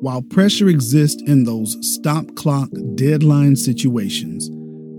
[0.00, 4.48] While pressure exists in those stop clock deadline situations,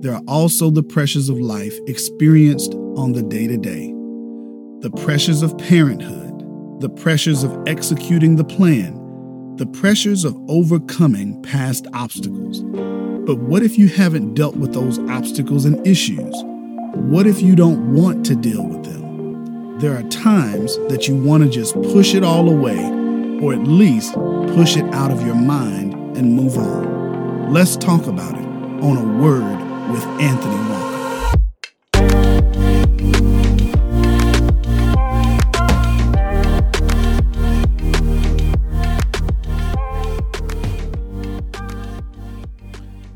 [0.04, 3.88] there are also the pressures of life experienced on the day to day.
[4.82, 11.88] The pressures of parenthood, the pressures of executing the plan, the pressures of overcoming past
[11.96, 12.62] obstacles.
[13.26, 16.36] But what if you haven't dealt with those obstacles and issues?
[16.94, 19.80] What if you don't want to deal with them?
[19.80, 22.78] There are times that you want to just push it all away,
[23.42, 24.16] or at least
[24.54, 27.54] push it out of your mind and move on.
[27.54, 28.46] Let's talk about it
[28.84, 29.58] on a word
[29.90, 30.92] with Anthony Walker.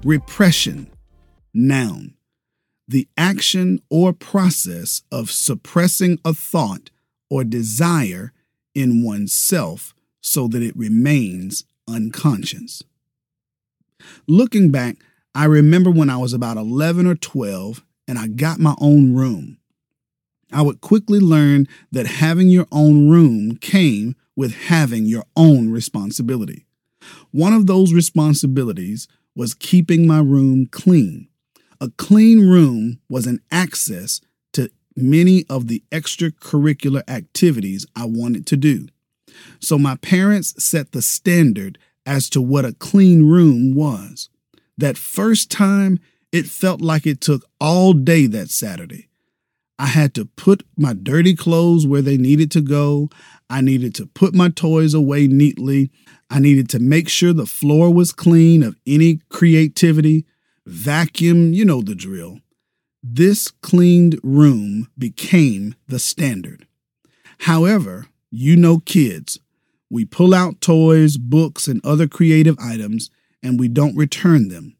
[0.05, 0.90] Repression,
[1.54, 2.13] noun,
[2.88, 6.91] the action or process of suppressing a thought
[7.30, 8.32] or desire
[8.74, 9.95] in oneself
[10.26, 12.82] so that it remains unconscious.
[14.28, 14.98] Looking back,
[15.36, 19.58] I remember when I was about 11 or 12 and I got my own room.
[20.52, 26.66] I would quickly learn that having your own room came with having your own responsibility.
[27.32, 31.27] One of those responsibilities was keeping my room clean.
[31.80, 34.21] A clean room was an access
[34.54, 38.88] to many of the extracurricular activities I wanted to do.
[39.60, 44.30] So my parents set the standard as to what a clean room was.
[44.77, 46.00] That first time,
[46.32, 49.10] it felt like it took all day that Saturday.
[49.77, 53.10] I had to put my dirty clothes where they needed to go.
[53.50, 55.92] I needed to put my toys away neatly.
[56.30, 60.26] I needed to make sure the floor was clean of any creativity,
[60.66, 62.40] vacuum, you know the drill.
[63.04, 66.68] This cleaned room became the standard.
[67.40, 69.40] However, you know kids.
[69.90, 73.09] We pull out toys, books, and other creative items
[73.42, 74.75] and we don't return them.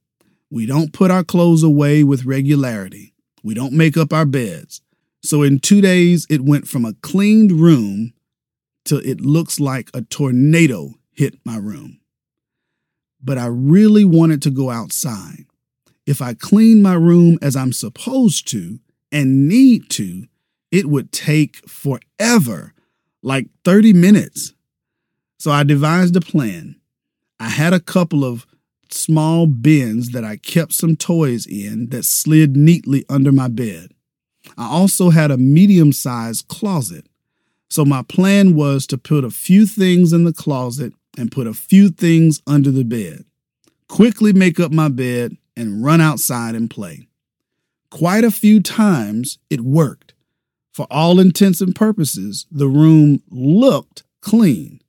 [0.50, 3.14] We don't put our clothes away with regularity.
[3.44, 4.82] We don't make up our beds.
[5.24, 8.14] So in two days, it went from a cleaned room
[8.86, 12.00] to it looks like a tornado hit my room.
[13.24, 15.46] But I really wanted to go outside.
[16.06, 18.80] If I clean my room as I'm supposed to
[19.12, 20.26] and need to,
[20.72, 22.74] it would take forever,
[23.26, 24.54] like 30 minutes.
[25.40, 26.76] So I devised a plan.
[27.40, 28.46] I had a couple of
[28.92, 33.92] small bins that I kept some toys in that slid neatly under my bed.
[34.58, 37.08] I also had a medium sized closet.
[37.68, 41.54] So my plan was to put a few things in the closet and put a
[41.54, 43.26] few things under the bed.
[43.90, 47.08] Quickly make up my bed and run outside and play.
[47.90, 50.05] Quite a few times it worked.
[50.76, 54.82] For all intents and purposes, the room looked clean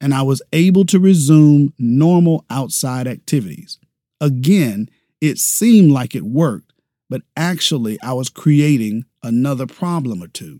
[0.00, 3.78] and I was able to resume normal outside activities.
[4.20, 4.90] Again,
[5.20, 6.72] it seemed like it worked,
[7.08, 10.58] but actually, I was creating another problem or two.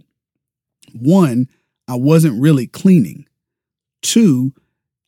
[0.93, 1.49] One,
[1.89, 3.27] I wasn't really cleaning.
[4.01, 4.53] Two,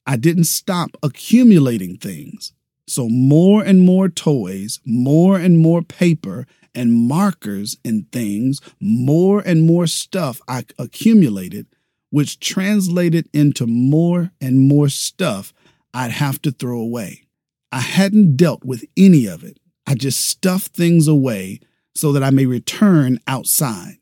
[0.04, 2.52] I didn't stop accumulating things.
[2.88, 9.66] So, more and more toys, more and more paper, and markers and things, more and
[9.66, 11.66] more stuff I accumulated
[12.10, 15.52] which translated into more and more stuff
[15.94, 17.26] I'd have to throw away.
[17.72, 19.58] I hadn't dealt with any of it.
[19.86, 21.60] I just stuffed things away
[21.94, 23.98] so that I may return outside.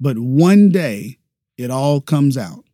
[0.00, 1.18] But one day,
[1.56, 2.64] it all comes out.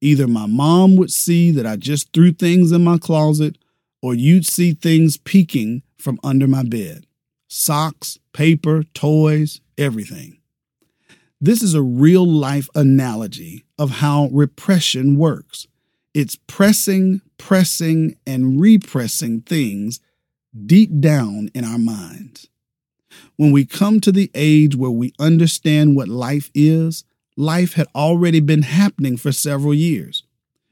[0.00, 3.58] Either my mom would see that I just threw things in my closet,
[4.02, 7.06] or you'd see things peeking from under my bed
[7.48, 10.38] socks, paper, toys, everything.
[11.40, 15.66] This is a real life analogy of how repression works.
[16.12, 20.00] It's pressing, pressing, and repressing things
[20.66, 22.48] deep down in our minds.
[23.36, 27.04] When we come to the age where we understand what life is,
[27.36, 30.22] life had already been happening for several years.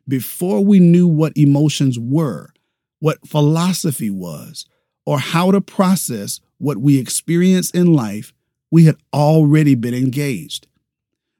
[0.06, 2.52] Before we knew what emotions were,
[3.00, 4.66] what philosophy was,
[5.04, 8.32] or how to process what we experience in life,
[8.70, 10.68] we had already been engaged.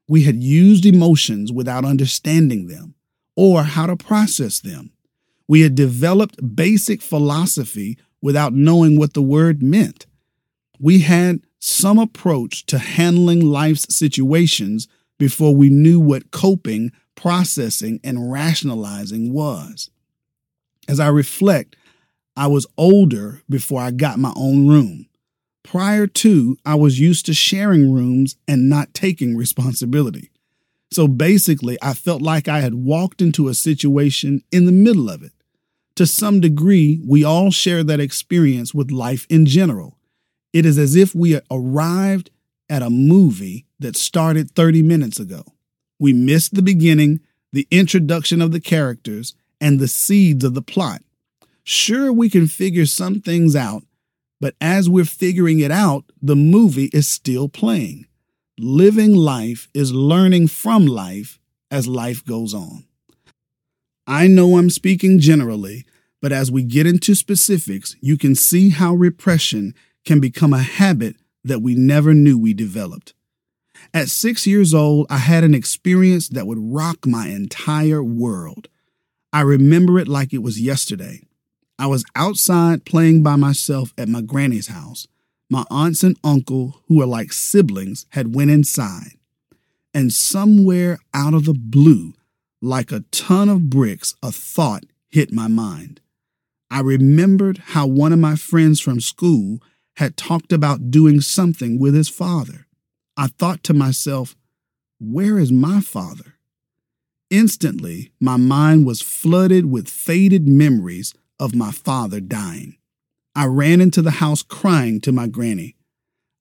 [0.05, 2.95] We had used emotions without understanding them
[3.37, 4.91] or how to process them.
[5.47, 10.07] We had developed basic philosophy without knowing what the word meant.
[10.77, 18.29] We had some approach to handling life's situations before we knew what coping, processing, and
[18.29, 19.89] rationalizing was.
[20.89, 21.77] As I reflect,
[22.35, 25.07] I was older before I got my own room.
[25.63, 30.29] Prior to, I was used to sharing rooms and not taking responsibility.
[30.91, 35.23] So basically, I felt like I had walked into a situation in the middle of
[35.23, 35.31] it.
[35.95, 39.97] To some degree, we all share that experience with life in general.
[40.51, 42.29] It is as if we arrived
[42.69, 45.43] at a movie that started 30 minutes ago.
[45.99, 47.21] We missed the beginning,
[47.51, 51.01] the introduction of the characters, and the seeds of the plot.
[51.63, 53.83] Sure, we can figure some things out,
[54.43, 58.07] but as we're figuring it out, the movie is still playing.
[58.59, 61.39] Living life is learning from life
[61.71, 62.83] as life goes on.
[64.05, 65.85] I know I'm speaking generally,
[66.21, 71.15] but as we get into specifics, you can see how repression can become a habit
[71.45, 73.13] that we never knew we developed.
[73.93, 78.67] At six years old, I had an experience that would rock my entire world.
[79.31, 81.21] I remember it like it was yesterday.
[81.83, 85.05] I was outside playing by myself at my granny's house.
[85.49, 89.17] My aunts and uncle, who are like siblings, had went inside.
[89.93, 92.13] And somewhere out of the blue,
[92.61, 95.99] like a ton of bricks, a thought hit my mind.
[96.71, 99.59] I remembered how one of my friends from school
[99.97, 102.65] had talked about doing something with his father.
[103.17, 104.37] I thought to myself,
[105.01, 106.35] where is my father?
[107.29, 111.13] Instantly, my mind was flooded with faded memories
[111.43, 112.77] of my father dying.
[113.35, 115.75] I ran into the house crying to my granny.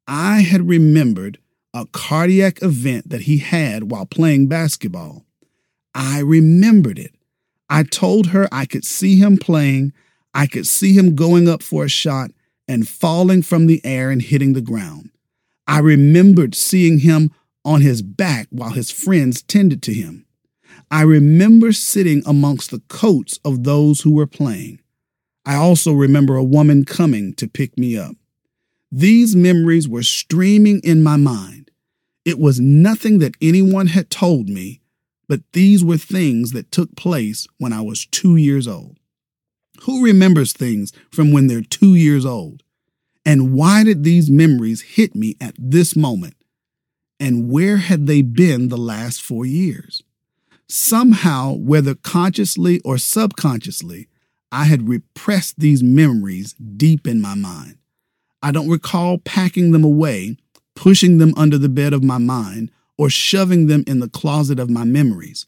[0.06, 1.38] I had remembered
[1.74, 5.24] a cardiac event that he had while playing basketball.
[5.92, 7.16] I remembered it.
[7.68, 9.92] I told her I could see him playing,
[10.34, 12.30] I could see him going up for a shot
[12.68, 15.10] and falling from the air and hitting the ground.
[15.66, 17.32] I remembered seeing him
[17.64, 20.26] on his back while his friends tended to him.
[20.92, 24.81] I remember sitting amongst the coats of those who were playing.
[25.44, 28.14] I also remember a woman coming to pick me up.
[28.90, 31.70] These memories were streaming in my mind.
[32.24, 34.80] It was nothing that anyone had told me,
[35.28, 38.98] but these were things that took place when I was two years old.
[39.82, 42.62] Who remembers things from when they're two years old?
[43.24, 46.34] And why did these memories hit me at this moment?
[47.18, 50.02] And where had they been the last four years?
[50.68, 54.08] Somehow, whether consciously or subconsciously,
[54.52, 57.78] I had repressed these memories deep in my mind.
[58.42, 60.36] I don't recall packing them away,
[60.76, 64.68] pushing them under the bed of my mind, or shoving them in the closet of
[64.68, 65.46] my memories.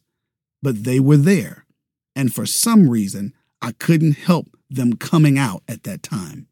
[0.62, 1.66] But they were there,
[2.16, 6.48] and for some reason, I couldn't help them coming out at that time.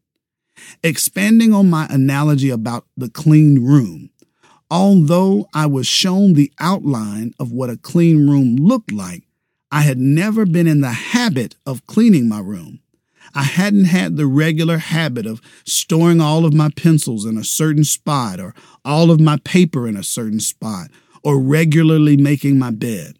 [0.83, 4.11] Expanding on my analogy about the clean room,
[4.69, 9.23] although I was shown the outline of what a clean room looked like,
[9.73, 12.81] I had never been in the habit of cleaning my room.
[13.33, 17.83] I hadn't had the regular habit of storing all of my pencils in a certain
[17.83, 18.53] spot or
[18.85, 20.89] all of my paper in a certain spot
[21.23, 23.17] or regularly making my bed.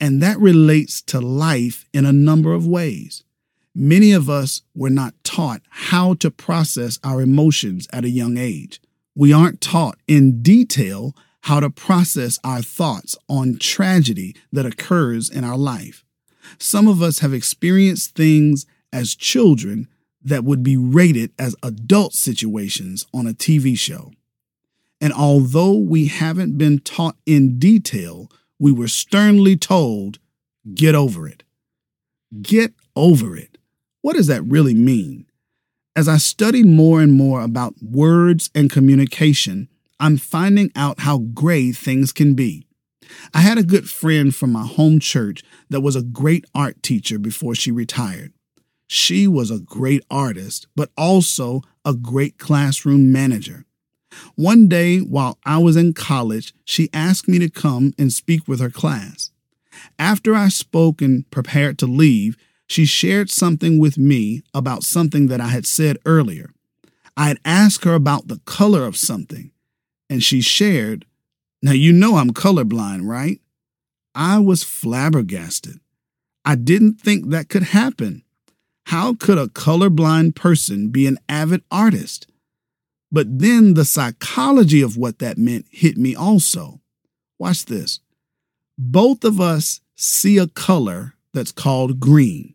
[0.00, 3.22] And that relates to life in a number of ways.
[3.72, 8.80] Many of us were not taught how to process our emotions at a young age.
[9.14, 15.44] We aren't taught in detail how to process our thoughts on tragedy that occurs in
[15.44, 16.04] our life.
[16.58, 19.88] Some of us have experienced things as children
[20.22, 24.12] that would be rated as adult situations on a TV show.
[25.00, 28.30] And although we haven't been taught in detail,
[28.60, 30.20] we were sternly told,
[30.74, 31.42] get over it.
[32.40, 33.58] Get over it.
[34.00, 35.26] What does that really mean?
[35.96, 39.68] As I study more and more about words and communication,
[40.02, 42.66] I'm finding out how gray things can be.
[43.32, 47.20] I had a good friend from my home church that was a great art teacher
[47.20, 48.32] before she retired.
[48.88, 53.64] She was a great artist, but also a great classroom manager.
[54.34, 58.58] One day while I was in college, she asked me to come and speak with
[58.58, 59.30] her class.
[60.00, 65.40] After I spoke and prepared to leave, she shared something with me about something that
[65.40, 66.50] I had said earlier.
[67.16, 69.51] I had asked her about the color of something,
[70.12, 71.06] and she shared,
[71.62, 73.40] Now you know I'm colorblind, right?
[74.14, 75.80] I was flabbergasted.
[76.44, 78.22] I didn't think that could happen.
[78.86, 82.26] How could a colorblind person be an avid artist?
[83.10, 86.80] But then the psychology of what that meant hit me also.
[87.38, 88.00] Watch this.
[88.76, 92.54] Both of us see a color that's called green.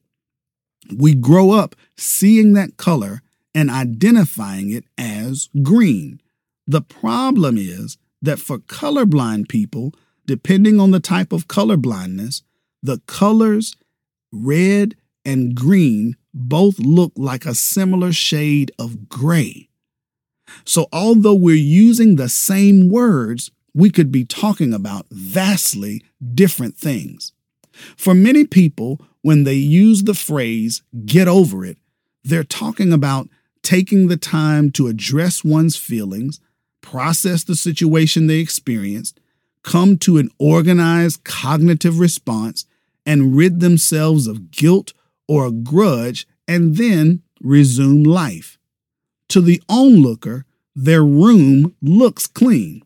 [0.95, 3.21] We grow up seeing that color
[3.55, 6.21] and identifying it as green.
[6.67, 9.93] The problem is that for colorblind people,
[10.25, 12.41] depending on the type of colorblindness,
[12.83, 13.75] the colors
[14.31, 14.95] red
[15.25, 19.69] and green both look like a similar shade of gray.
[20.63, 27.33] So, although we're using the same words, we could be talking about vastly different things.
[27.95, 31.77] For many people, when they use the phrase get over it,
[32.23, 33.29] they're talking about
[33.61, 36.39] taking the time to address one's feelings,
[36.91, 39.19] process the situation they experienced,
[39.61, 42.65] come to an organized cognitive response,
[43.05, 44.93] and rid themselves of guilt
[45.27, 48.57] or a grudge, and then resume life.
[49.29, 52.83] To the onlooker, their room looks clean.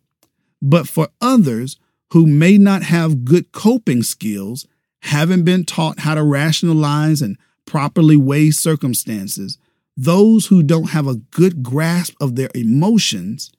[0.63, 1.77] But for others
[2.09, 4.65] who may not have good coping skills,
[5.03, 9.59] haven't been taught how to rationalize and properly weigh circumstances,
[9.95, 13.51] those who don't have a good grasp of their emotions,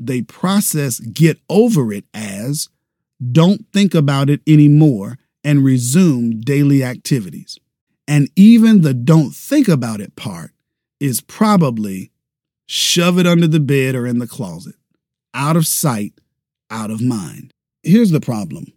[0.00, 2.68] they process get over it as
[3.32, 7.58] don't think about it anymore and resume daily activities.
[8.06, 10.52] And even the don't think about it part
[11.00, 12.10] is probably
[12.66, 14.74] shove it under the bed or in the closet,
[15.34, 16.14] out of sight,
[16.70, 17.52] out of mind.
[17.82, 18.72] Here's the problem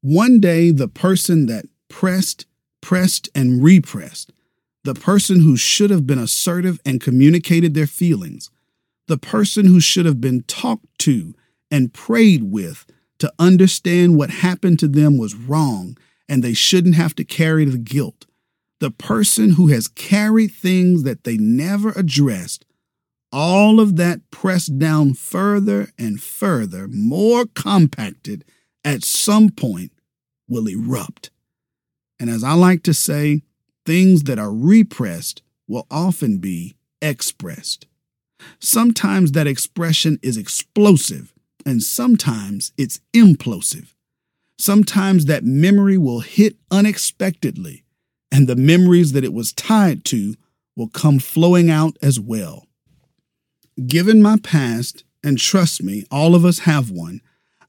[0.00, 2.46] one day, the person that pressed,
[2.80, 4.32] pressed, and repressed,
[4.84, 8.50] the person who should have been assertive and communicated their feelings,
[9.08, 11.34] the person who should have been talked to
[11.70, 12.86] and prayed with
[13.18, 15.96] to understand what happened to them was wrong
[16.28, 18.26] and they shouldn't have to carry the guilt,
[18.80, 22.64] the person who has carried things that they never addressed,
[23.32, 28.44] all of that pressed down further and further, more compacted,
[28.84, 29.92] at some point
[30.48, 31.30] will erupt.
[32.18, 33.42] And as I like to say,
[33.86, 37.86] things that are repressed will often be expressed.
[38.60, 41.32] Sometimes that expression is explosive,
[41.64, 43.94] and sometimes it's implosive.
[44.58, 47.84] Sometimes that memory will hit unexpectedly,
[48.30, 50.34] and the memories that it was tied to
[50.76, 52.66] will come flowing out as well.
[53.86, 57.20] Given my past, and trust me, all of us have one,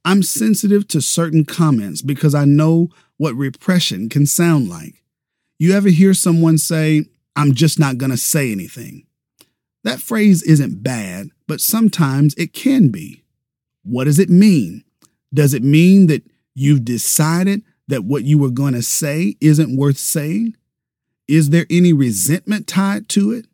[0.05, 5.03] I'm sensitive to certain comments because I know what repression can sound like.
[5.59, 9.05] You ever hear someone say, I'm just not going to say anything?
[9.83, 13.23] That phrase isn't bad, but sometimes it can be.
[13.83, 14.83] What does it mean?
[15.33, 16.23] Does it mean that
[16.55, 20.55] you've decided that what you were going to say isn't worth saying?
[21.27, 23.47] Is there any resentment tied to it?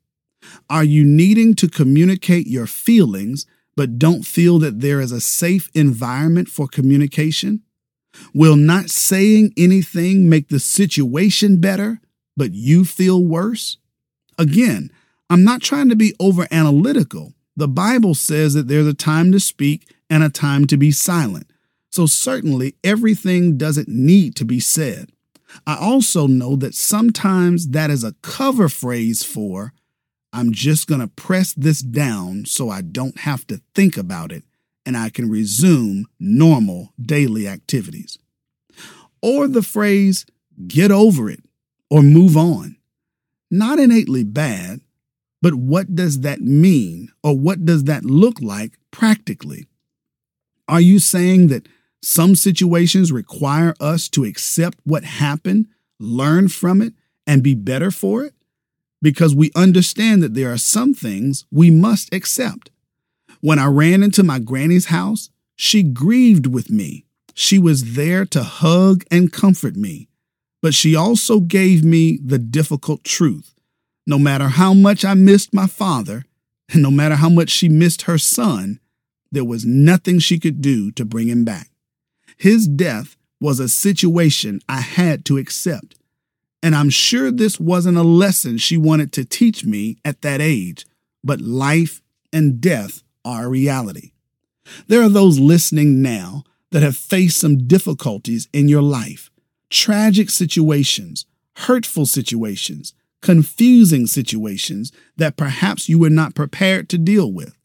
[0.70, 3.46] Are you needing to communicate your feelings
[3.76, 7.62] but don't feel that there is a safe environment for communication?
[8.34, 12.02] Will not saying anything make the situation better,
[12.36, 13.78] but you feel worse?
[14.38, 14.92] Again,
[15.30, 17.34] I'm not trying to be over analytical.
[17.56, 21.52] The Bible says that there's a time to speak and a time to be silent.
[21.92, 25.12] So, certainly, everything doesn't need to be said.
[25.66, 29.74] I also know that sometimes that is a cover phrase for
[30.32, 34.44] I'm just going to press this down so I don't have to think about it
[34.86, 38.18] and I can resume normal daily activities.
[39.22, 40.26] Or the phrase,
[40.68, 41.44] get over it
[41.90, 42.78] or move on.
[43.50, 44.82] Not innately bad,
[45.42, 49.68] but what does that mean or what does that look like practically?
[50.68, 51.68] Are you saying that
[52.02, 55.68] some situations require us to accept what happened,
[56.00, 56.94] learn from it,
[57.26, 58.34] and be better for it?
[59.02, 62.72] because we understand that there are some things we must accept.
[63.42, 67.06] When I ran into my granny's house, she grieved with me.
[67.34, 70.10] She was there to hug and comfort me,
[70.62, 73.54] but she also gave me the difficult truth.
[74.10, 76.26] No matter how much I missed my father,
[76.74, 78.80] and no matter how much she missed her son,
[79.32, 81.70] there was nothing she could do to bring him back.
[82.36, 85.94] His death was a situation I had to accept.
[86.64, 90.88] And I'm sure this wasn't a lesson she wanted to teach me at that age,
[91.24, 92.02] but life
[92.34, 94.14] and death are a reality.
[94.88, 99.30] There are those listening now that have faced some difficulties in your life,
[99.70, 107.56] tragic situations, hurtful situations, confusing situations that perhaps you were not prepared to deal with.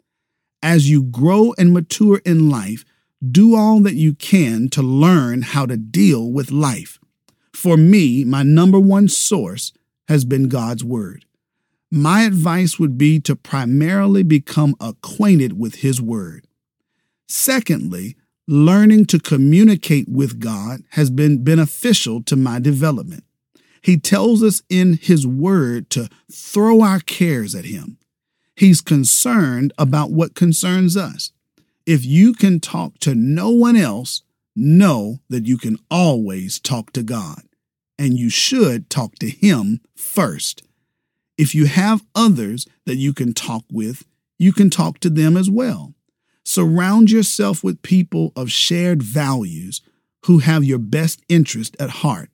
[0.63, 2.85] As you grow and mature in life,
[3.31, 6.99] do all that you can to learn how to deal with life.
[7.53, 9.73] For me, my number one source
[10.09, 11.25] has been God's Word.
[11.91, 16.47] My advice would be to primarily become acquainted with His Word.
[17.29, 23.25] Secondly, learning to communicate with God has been beneficial to my development.
[23.85, 27.99] He tells us in His Word to throw our cares at Him.
[28.57, 31.33] He's concerned about what concerns us.
[31.85, 34.23] If you can talk to no one else,
[34.57, 37.43] know that you can always talk to God,
[37.99, 40.63] and you should talk to Him first.
[41.37, 44.05] If you have others that you can talk with,
[44.39, 45.93] you can talk to them as well.
[46.43, 49.83] Surround yourself with people of shared values
[50.25, 52.31] who have your best interest at heart.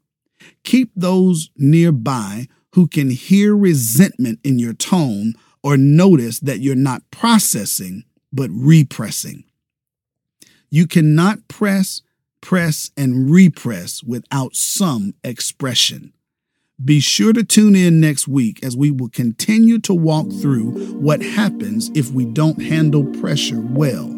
[0.65, 7.03] Keep those nearby who can hear resentment in your tone or notice that you're not
[7.11, 9.45] processing, but repressing.
[10.71, 12.03] You cannot press,
[12.41, 16.13] press, and repress without some expression.
[16.83, 21.21] Be sure to tune in next week as we will continue to walk through what
[21.21, 24.17] happens if we don't handle pressure well.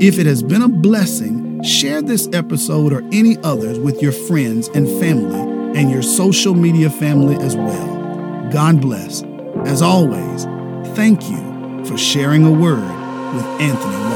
[0.00, 4.68] If it has been a blessing, share this episode or any others with your friends
[4.68, 8.50] and family and your social media family as well.
[8.50, 9.22] God bless.
[9.64, 10.44] As always,
[10.96, 12.82] thank you for sharing a word
[13.34, 14.07] with Anthony